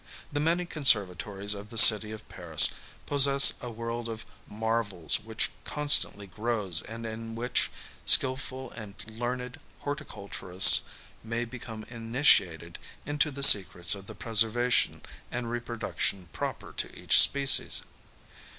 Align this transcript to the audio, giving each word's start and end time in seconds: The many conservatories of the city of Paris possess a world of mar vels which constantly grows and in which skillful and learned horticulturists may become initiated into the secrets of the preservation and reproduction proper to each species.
The 0.33 0.39
many 0.39 0.65
conservatories 0.65 1.53
of 1.53 1.69
the 1.69 1.77
city 1.77 2.11
of 2.11 2.27
Paris 2.27 2.71
possess 3.05 3.53
a 3.61 3.69
world 3.69 4.09
of 4.09 4.25
mar 4.47 4.83
vels 4.83 5.23
which 5.23 5.51
constantly 5.63 6.25
grows 6.25 6.81
and 6.81 7.05
in 7.05 7.35
which 7.35 7.69
skillful 8.03 8.71
and 8.71 8.95
learned 9.07 9.59
horticulturists 9.81 10.81
may 11.23 11.45
become 11.45 11.83
initiated 11.83 12.79
into 13.05 13.29
the 13.29 13.43
secrets 13.43 13.93
of 13.93 14.07
the 14.07 14.15
preservation 14.15 15.03
and 15.29 15.51
reproduction 15.51 16.29
proper 16.33 16.73
to 16.77 16.91
each 16.99 17.21
species. 17.21 17.83